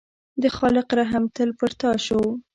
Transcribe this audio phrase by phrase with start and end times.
[0.41, 2.21] د خالق رحم تل پر تا شو.